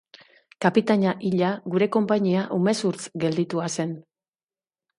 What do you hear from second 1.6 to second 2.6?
gure konpainia